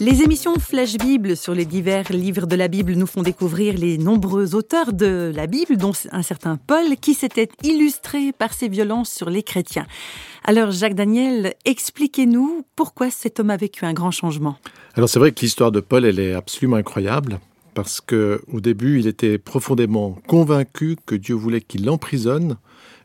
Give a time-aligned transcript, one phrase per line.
[0.00, 3.98] Les émissions Flash Bible sur les divers livres de la Bible nous font découvrir les
[3.98, 9.10] nombreux auteurs de la Bible, dont un certain Paul, qui s'était illustré par ses violences
[9.10, 9.88] sur les chrétiens.
[10.44, 14.56] Alors Jacques Daniel, expliquez-nous pourquoi cet homme a vécu un grand changement.
[14.94, 17.40] Alors c'est vrai que l'histoire de Paul, elle est absolument incroyable
[17.74, 22.56] parce que au début, il était profondément convaincu que Dieu voulait qu'il emprisonne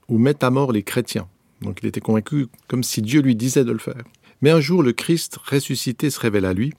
[0.10, 1.28] ou mette à mort les chrétiens.
[1.62, 4.04] Donc il était convaincu comme si Dieu lui disait de le faire.
[4.44, 6.74] Mais un jour, le Christ ressuscité se révèle à lui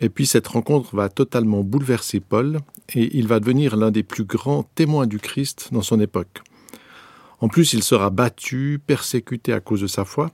[0.00, 2.60] et puis cette rencontre va totalement bouleverser Paul
[2.94, 6.42] et il va devenir l'un des plus grands témoins du Christ dans son époque.
[7.40, 10.30] En plus, il sera battu, persécuté à cause de sa foi.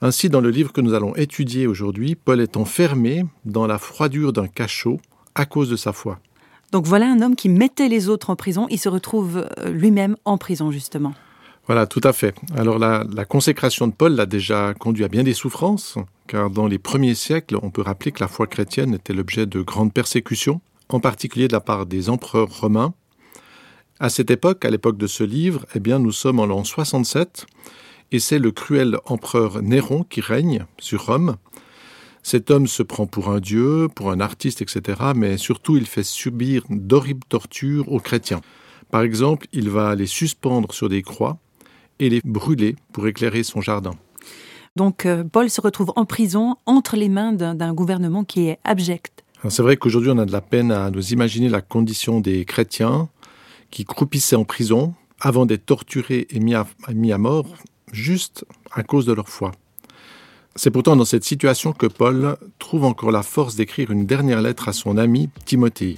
[0.00, 4.32] Ainsi, dans le livre que nous allons étudier aujourd'hui, Paul est enfermé dans la froidure
[4.32, 5.00] d'un cachot
[5.34, 6.18] à cause de sa foi.
[6.72, 10.16] Donc voilà un homme qui mettait les autres en prison, il se retrouve euh, lui-même
[10.24, 11.12] en prison justement.
[11.66, 12.34] Voilà, tout à fait.
[12.56, 15.96] Alors la, consécration de Paul l'a déjà conduit à bien des souffrances,
[16.26, 19.62] car dans les premiers siècles, on peut rappeler que la foi chrétienne était l'objet de
[19.62, 22.94] grandes persécutions, en particulier de la part des empereurs romains.
[24.00, 27.46] À cette époque, à l'époque de ce livre, eh bien, nous sommes en l'an 67,
[28.10, 31.36] et c'est le cruel empereur Néron qui règne sur Rome.
[32.24, 36.02] Cet homme se prend pour un dieu, pour un artiste, etc., mais surtout il fait
[36.02, 38.40] subir d'horribles tortures aux chrétiens.
[38.90, 41.38] Par exemple, il va les suspendre sur des croix,
[42.02, 43.92] et les brûler pour éclairer son jardin.
[44.76, 49.24] Donc euh, Paul se retrouve en prison entre les mains d'un gouvernement qui est abject.
[49.48, 53.08] C'est vrai qu'aujourd'hui on a de la peine à nous imaginer la condition des chrétiens
[53.70, 57.46] qui croupissaient en prison avant d'être torturés et mis à, mis à mort
[57.92, 59.52] juste à cause de leur foi.
[60.54, 64.68] C'est pourtant dans cette situation que Paul trouve encore la force d'écrire une dernière lettre
[64.68, 65.96] à son ami Timothée.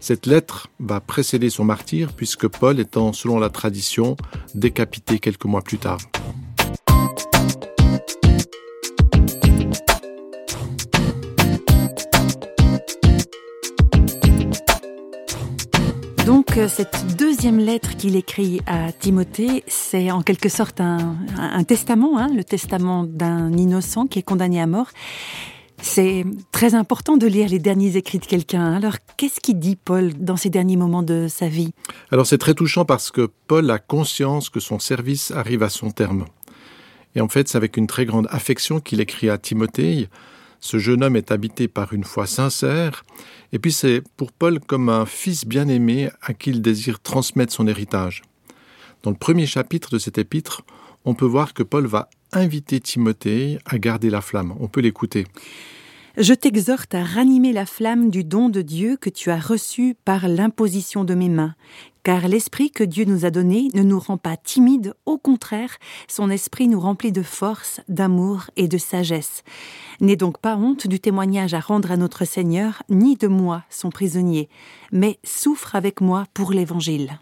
[0.00, 4.16] Cette lettre va précéder son martyr puisque Paul étant, selon la tradition,
[4.54, 5.98] décapité quelques mois plus tard.
[16.24, 22.18] Donc euh, cette deuxième lettre qu'il écrit à Timothée, c'est en quelque sorte un, testament,
[22.18, 24.88] hein, le testament d'un innocent qui est condamné à mort.
[25.82, 28.74] C'est très important de lire les derniers écrits de quelqu'un.
[28.74, 31.72] Alors, qu'est-ce qu'il dit Paul dans ces derniers moments de sa vie?
[32.10, 35.90] Alors, c'est très touchant parce que Paul a conscience que son service arrive à son
[35.90, 36.26] terme.
[37.14, 40.08] Et en fait, c'est avec une très grande affection qu'il écrit à Timothée.
[40.60, 43.02] Ce jeune homme est habité par une foi sincère.
[43.52, 47.66] Et puis, c'est pour Paul comme un fils bien-aimé à qui il désire transmettre son
[47.66, 48.22] héritage.
[49.02, 50.62] Dans le premier chapitre de cet épître,
[51.04, 54.54] on peut voir que Paul va inviter Timothée à garder la flamme.
[54.60, 55.26] On peut l'écouter.
[56.16, 60.28] Je t'exhorte à ranimer la flamme du don de Dieu que tu as reçu par
[60.28, 61.54] l'imposition de mes mains,
[62.02, 65.76] car l'esprit que Dieu nous a donné ne nous rend pas timides, au contraire,
[66.08, 69.44] son esprit nous remplit de force, d'amour et de sagesse.
[70.00, 73.90] N'aie donc pas honte du témoignage à rendre à notre Seigneur, ni de moi, son
[73.90, 74.48] prisonnier,
[74.90, 77.20] mais souffre avec moi pour l'Évangile.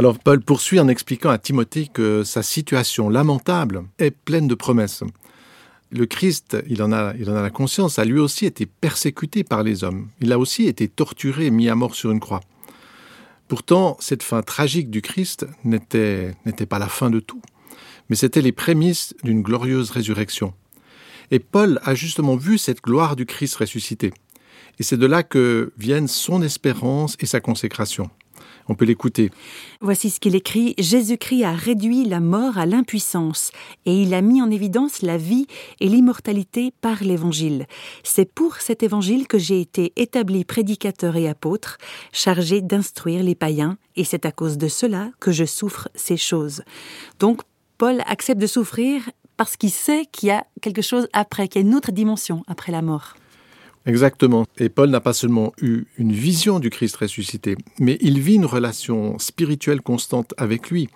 [0.00, 5.02] Alors Paul poursuit en expliquant à Timothée que sa situation lamentable est pleine de promesses.
[5.90, 10.08] Le Christ, il en, a, la conscience, a lui aussi été persécuté par les hommes.
[10.20, 12.42] Il a aussi été torturé et mis à mort sur une croix.
[13.48, 16.36] Pourtant, cette fin tragique du Christ n'était
[16.68, 17.42] pas la fin de tout,
[18.08, 20.54] mais c'était les prémices d'une glorieuse résurrection.
[21.32, 24.12] Et Paul a justement vu cette gloire du Christ ressuscité.
[24.78, 28.10] Et c'est de là que viennent son espérance et sa consécration.
[28.68, 29.30] On peut l'écouter.
[29.80, 30.74] Voici ce qu'il écrit.
[30.78, 33.50] Jésus-Christ a réduit la mort à l'impuissance
[33.86, 35.46] et il a mis en évidence la vie
[35.80, 37.66] et l'immortalité par l'Évangile.
[38.04, 41.78] C'est pour cet Évangile que j'ai été établi prédicateur et apôtre,
[42.12, 46.62] chargé d'instruire les païens, et c'est à cause de cela que je souffre ces choses.
[47.18, 47.42] Donc,
[47.76, 49.02] Paul accepte de souffrir
[49.36, 52.42] parce qu'il sait qu'il y a quelque chose après, qu'il y a une autre dimension
[52.48, 53.14] après la mort.
[53.86, 54.44] Exactement.
[54.58, 58.46] Et Paul n'a pas seulement eu une vision du Christ ressuscité, mais il vit une
[58.46, 60.88] relation spirituelle constante avec lui.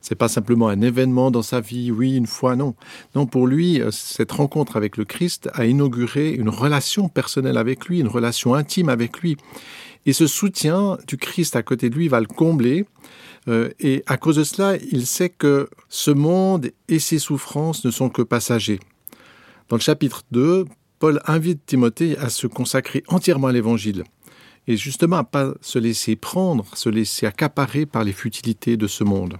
[0.00, 2.76] C'est pas simplement un événement dans sa vie, oui, une fois, non.
[3.16, 7.98] Non, pour lui, cette rencontre avec le Christ a inauguré une relation personnelle avec lui,
[7.98, 9.36] une relation intime avec lui.
[10.04, 12.86] Et ce soutien du Christ à côté de lui va le combler.
[13.48, 17.90] Euh, et à cause de cela, il sait que ce monde et ses souffrances ne
[17.90, 18.78] sont que passagers.
[19.68, 20.64] Dans le chapitre 2,
[20.98, 24.04] Paul invite Timothée à se consacrer entièrement à l'Évangile
[24.66, 29.04] et justement à pas se laisser prendre, se laisser accaparer par les futilités de ce
[29.04, 29.38] monde.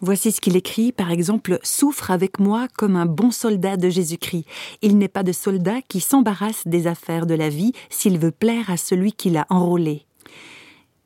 [0.00, 4.44] Voici ce qu'il écrit, par exemple, Souffre avec moi comme un bon soldat de Jésus-Christ.
[4.82, 8.70] Il n'est pas de soldat qui s'embarrasse des affaires de la vie s'il veut plaire
[8.70, 10.06] à celui qui l'a enrôlé.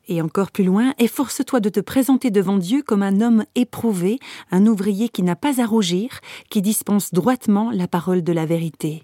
[0.07, 4.17] Et encore plus loin, efforce-toi de te présenter devant Dieu comme un homme éprouvé,
[4.49, 6.09] un ouvrier qui n'a pas à rougir,
[6.49, 9.03] qui dispense droitement la parole de la vérité.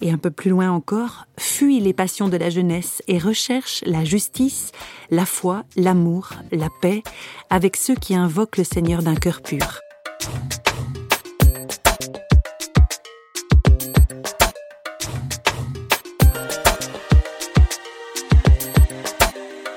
[0.00, 4.04] Et un peu plus loin encore, fuis les passions de la jeunesse et recherche la
[4.04, 4.72] justice,
[5.10, 7.02] la foi, l'amour, la paix,
[7.50, 9.80] avec ceux qui invoquent le Seigneur d'un cœur pur.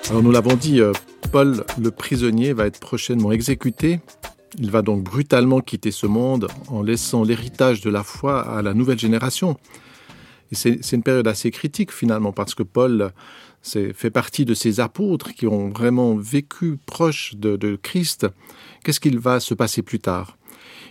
[0.10, 0.94] Alors nous l'avons dit, euh,
[1.32, 4.00] Paul le prisonnier va être prochainement exécuté.
[4.60, 8.76] Il va donc brutalement quitter ce monde en laissant l'héritage de la foi à la
[8.76, 9.58] nouvelle génération.
[10.54, 13.12] C'est une période assez critique finalement parce que Paul
[13.62, 18.28] fait partie de ces apôtres qui ont vraiment vécu proche de, de Christ.
[18.84, 20.38] Qu'est-ce qu'il va se passer plus tard?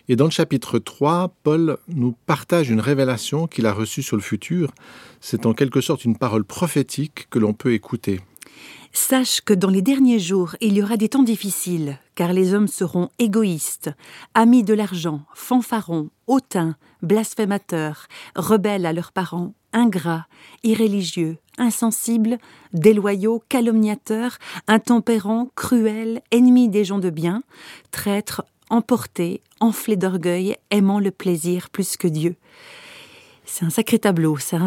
[0.08, 4.22] Et dans le chapitre 3, Paul nous partage une révélation qu'il a reçue sur le
[4.22, 4.72] futur.
[5.20, 8.20] C'est en quelque sorte une parole prophétique que l'on peut écouter.
[8.92, 12.68] Sache que dans les derniers jours, il y aura des temps difficiles, car les hommes
[12.68, 13.90] seront égoïstes,
[14.34, 20.26] amis de l'argent, fanfarons, hautains, blasphémateurs, rebelles à leurs parents, ingrats,
[20.62, 22.38] irréligieux, insensibles,
[22.72, 24.38] déloyaux, calomniateurs,
[24.68, 27.42] intempérants, cruels, ennemis des gens de bien,
[27.90, 32.36] traîtres, emportés, enflés d'orgueil, aimant le plaisir plus que Dieu.
[33.44, 34.58] C'est un sacré tableau, ça.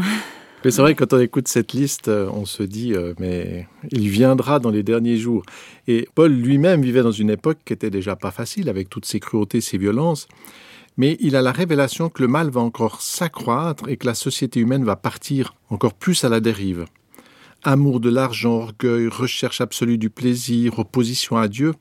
[0.64, 4.10] Mais c'est vrai quand on écoute cette liste, euh, on se dit, euh, mais il
[4.10, 5.44] viendra dans les derniers jours.
[5.88, 9.20] Et Paul lui-même vivait dans une époque qui était déjà pas facile, avec toutes ses
[9.20, 10.28] cruautés, ses violences.
[10.98, 14.60] Mais il a la révélation que le mal va encore s'accroître et que la société
[14.60, 16.86] humaine va partir encore plus à la dérive.
[17.64, 21.74] Amour de l'argent, orgueil, recherche absolue du plaisir, opposition à Dieu,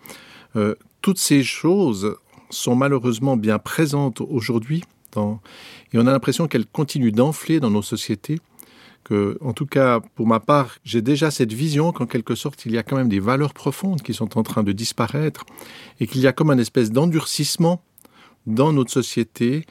[0.56, 2.16] euh, toutes ces choses
[2.50, 4.84] sont malheureusement bien présentes aujourd'hui
[5.92, 8.40] et on a l'impression qu'elles continuent d'enfler dans nos sociétés
[9.04, 12.72] que, en tout cas, pour ma part, j'ai déjà cette vision qu'en quelque sorte, il
[12.72, 15.44] y a quand même des valeurs profondes qui sont en train de disparaître
[16.00, 17.82] et qu'il y a comme un espèce d'endurcissement
[18.46, 19.64] dans notre société.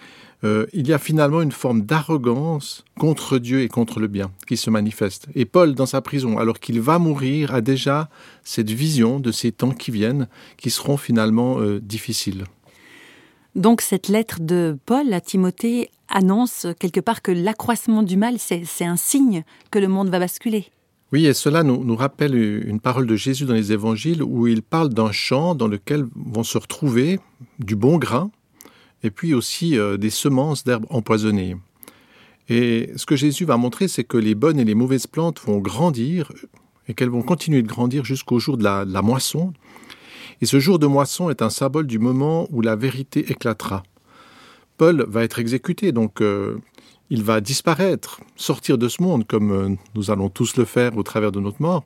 [0.44, 4.58] Euh, il y a finalement une forme d'arrogance contre Dieu et contre le bien qui
[4.58, 5.28] se manifeste.
[5.36, 8.10] Et Paul, dans sa prison, alors qu'il va mourir, a déjà
[8.44, 10.28] cette vision de ces temps qui viennent,
[10.58, 12.44] qui seront finalement euh, difficiles.
[13.56, 18.86] Donc cette lettre de Paul à Timothée annonce quelque part que l'accroissement du mal, c'est
[18.86, 20.68] un signe que le monde va basculer.
[21.14, 24.90] Oui, et cela nous, rappelle une parole de Jésus dans les évangiles où il parle
[24.90, 27.20] d'un champ dans lequel vont se retrouver
[27.60, 28.32] du bon grain
[29.04, 31.56] et puis aussi euh, des semences d'herbes empoisonnées.
[32.50, 35.60] Et ce que Jésus va montrer, c'est que les bonnes et les mauvaises plantes vont
[35.60, 36.32] grandir
[36.88, 39.54] et qu'elles vont continuer de grandir jusqu'au jour de la moisson.
[40.42, 43.84] Et ce jour de moisson est un symbole du moment où la vérité éclatera.
[44.78, 46.58] Paul va être exécuté, donc euh,
[47.10, 51.04] il va disparaître, sortir de ce monde, comme euh, nous allons tous le faire au
[51.04, 51.86] travers de notre mort.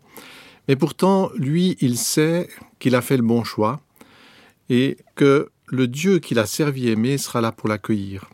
[0.68, 2.50] Mais pourtant, lui, il sait
[2.80, 3.80] qu'il a fait le bon choix
[4.70, 8.30] et que le Dieu qu'il a servi et aimé sera là pour l'accueillir.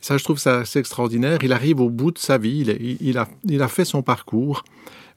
[0.00, 1.38] Ça, je trouve ça assez extraordinaire.
[1.42, 2.58] Il arrive au bout de sa vie,
[3.00, 4.64] il, a, il a, fait son parcours,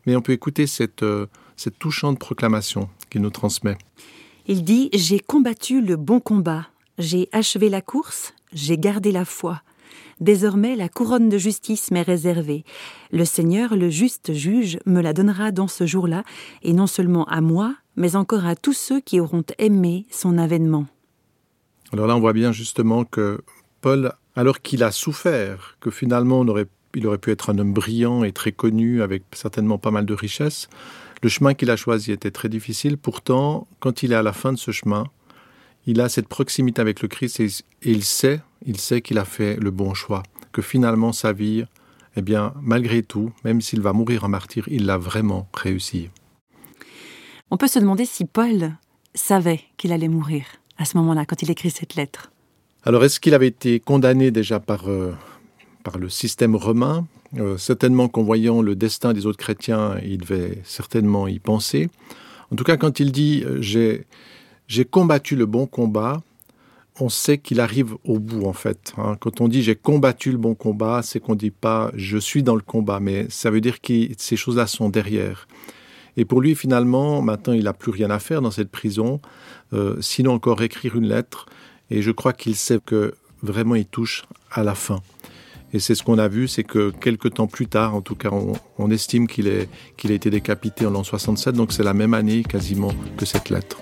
[0.06, 1.26] mais on peut écouter cette, euh,
[1.58, 3.78] cette touchante proclamation qu'il nous transmet.
[4.48, 6.68] Il dit J'ai combattu le bon combat,
[7.00, 9.62] j'ai achevé la course, j'ai gardé la foi.
[10.22, 12.63] Désormais la couronne de justice m'est réservée.
[13.12, 16.24] Le Seigneur, le juste juge, me la donnera dans ce jour-là,
[16.62, 20.86] et non seulement à moi, mais encore à tous ceux qui auront aimé son avènement.
[21.94, 23.42] Alors là, on voit bien justement que
[23.82, 26.44] Paul, alors qu'il a souffert, que finalement
[26.96, 30.13] il aurait pu être un homme brillant et très connu, avec certainement pas mal de
[30.13, 30.68] richesses,
[31.22, 32.98] le chemin qu'il a choisi était très difficile.
[32.98, 35.06] Pourtant, quand il est à la fin de ce chemin,
[35.86, 37.48] il a cette proximité avec le Christ et,
[37.84, 41.65] il sait, il sait qu'il a fait le bon choix, que finalement sa vie,
[42.15, 46.10] eh bien, malgré tout, même s'il va mourir en martyr, il l'a vraiment réussi.
[47.51, 48.75] On peut se demander si Paul
[49.13, 50.46] savait qu'il allait mourir
[50.77, 52.32] à ce moment-là, quand il écrit cette lettre.
[52.84, 55.13] Alors, est-ce qu'il avait été condamné déjà par, euh,
[55.84, 57.08] par le système romain?
[57.38, 61.89] Euh, Certainement qu'en voyant le destin des autres chrétiens, il devait certainement y penser.
[62.51, 63.62] En tout cas, quand il dit euh,
[64.67, 66.22] j'ai combattu le bon combat,
[67.00, 68.94] on sait qu'il arrive au bout en fait.
[68.98, 69.17] Hein.
[69.20, 72.55] Quand on dit j'ai combattu le bon combat, c'est qu'on dit pas je suis dans
[72.55, 75.48] le combat, mais ça veut dire que ces choses-là sont derrière.
[76.17, 79.19] Et pour lui finalement, maintenant il n'a plus rien à faire dans cette prison,
[79.74, 81.45] euh, sinon encore écrire une lettre.
[81.91, 85.01] Et je crois qu'il sait que vraiment il touche à la fin.
[85.74, 88.29] Et c'est ce qu'on a vu, c'est que quelques temps plus tard, en tout cas,
[88.77, 92.93] on, estime qu'il a été décapité en l'an 67, donc c'est la même année quasiment
[93.17, 93.77] que cette lettre.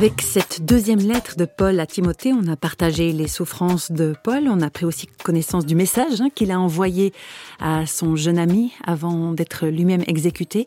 [0.00, 4.44] Avec cette deuxième lettre de Paul à Timothée, on a partagé les souffrances de Paul,
[4.48, 7.12] on a pris aussi connaissance du message hein, qu'il a envoyé
[7.58, 10.66] à son jeune ami avant d'être lui-même exécuté.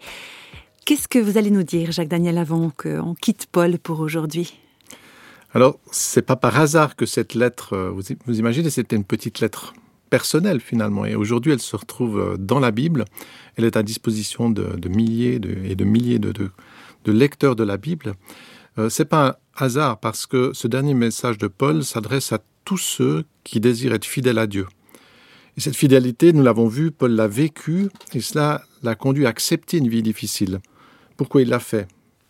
[0.85, 4.53] Qu'est-ce que vous allez nous dire, Jacques Daniel, avant qu'on quitte Paul pour aujourd'hui?
[5.55, 9.73] Alors, c'est pas par hasard que cette lettre, euh, vous, imaginez, c'était une petite lettre
[10.11, 13.05] personnelle finalement, et aujourd'hui elle se retrouve euh, dans la Bible.
[13.55, 18.13] Elle est à disposition de, milliers et de milliers de, de lecteurs de la Bible.
[18.77, 22.77] Euh, c'est pas un hasard parce que ce dernier message de Paul s'adresse à tous
[22.77, 24.67] ceux qui désirent être fidèles à Dieu.
[25.57, 29.77] Et cette fidélité, nous l'avons vu, Paul l'a vécue et cela l'a conduit à accepter
[29.77, 30.59] une vie difficile.
[31.17, 31.87] Pourquoi il l'a fait?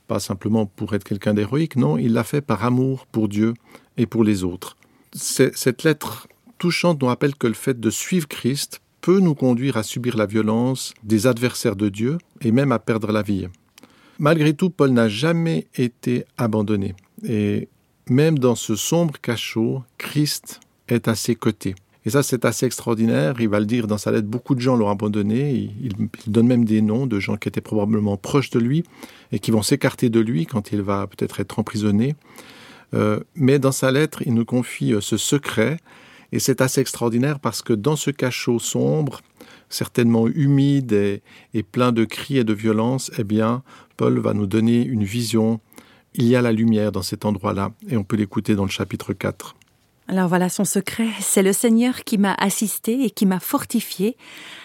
[0.08, 3.54] Pas simplement pour être quelqu'un d'héroïque, non, il l'a fait par amour pour Dieu
[3.96, 4.76] et pour les autres.
[5.14, 9.84] Cette lettre touchante nous rappelle que le fait de suivre Christ peut nous conduire à
[9.84, 13.48] subir la violence des adversaires de Dieu et même à perdre la vie.
[14.20, 16.96] Malgré tout, Paul n'a jamais été abandonné.
[17.28, 17.68] Et
[18.10, 21.76] même dans ce sombre cachot, Christ est à ses côtés.
[22.06, 23.36] Et ça, c'est assez extraordinaire.
[23.40, 25.52] Il va le dire dans sa lettre, beaucoup de gens l'ont abandonné.
[25.54, 25.94] Il,
[26.28, 28.84] donne même des noms de gens qui étaient probablement proches de lui
[29.32, 32.16] et qui vont s'écarter de lui quand il va peut-être être emprisonné.
[32.94, 35.78] Euh, mais dans sa lettre, il nous confie euh, ce secret.
[36.34, 39.22] Et c'est assez extraordinaire parce que dans ce cachot sombre,
[39.74, 43.64] certainement humide et, plein de cris et de violence, eh bien,
[43.98, 45.60] Paul va nous donner une vision.
[46.14, 49.14] Il y a la lumière dans cet endroit-là, et on peut l'écouter dans le chapitre
[49.14, 49.56] 4.
[50.08, 54.18] Alors voilà son secret, c'est le Seigneur qui m'a assisté et qui m'a fortifié,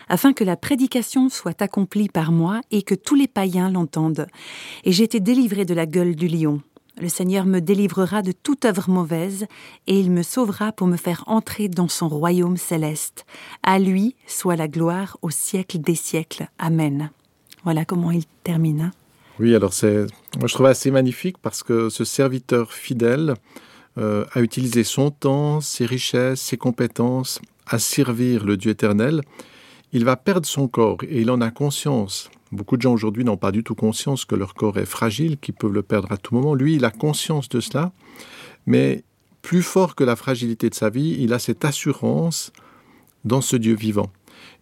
[0.08, 4.26] afin que la prédication soit accomplie par moi et que tous les païens l'entendent.
[4.84, 6.60] Et j'ai été délivré de la gueule du lion.
[7.00, 9.46] Le Seigneur me délivrera de toute œuvre mauvaise,
[9.86, 13.24] et il me sauvera pour me faire entrer dans son royaume céleste.
[13.62, 16.48] À lui soit la gloire au siècle des siècles.
[16.58, 17.10] Amen.
[17.62, 18.80] Voilà comment il termine.
[18.80, 18.90] Hein.
[19.38, 20.06] Oui, alors c'est,
[20.44, 23.34] je trouve assez magnifique parce que ce serviteur fidèle
[23.96, 29.20] euh, a utilisé son temps, ses richesses, ses compétences à servir le Dieu éternel.
[29.92, 32.30] Il va perdre son corps et il en a conscience.
[32.50, 35.54] Beaucoup de gens aujourd'hui n'ont pas du tout conscience que leur corps est fragile, qu'ils
[35.54, 36.54] peuvent le perdre à tout moment.
[36.54, 37.92] Lui, il a conscience de cela,
[38.66, 39.04] mais
[39.42, 42.52] plus fort que la fragilité de sa vie, il a cette assurance
[43.24, 44.10] dans ce Dieu vivant.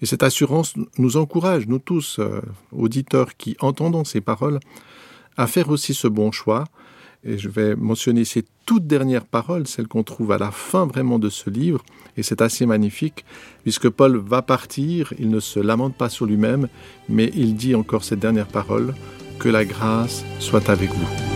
[0.00, 2.40] Et cette assurance nous encourage, nous tous, euh,
[2.72, 4.60] auditeurs qui entendons ces paroles,
[5.36, 6.64] à faire aussi ce bon choix.
[7.25, 11.18] Et je vais mentionner ces toutes dernières paroles, celles qu'on trouve à la fin vraiment
[11.18, 11.85] de ce livre.
[12.16, 13.25] Et c'est assez magnifique,
[13.62, 16.68] puisque Paul va partir, il ne se lamente pas sur lui-même,
[17.08, 18.94] mais il dit encore cette dernière parole,
[19.38, 21.35] que la grâce soit avec vous.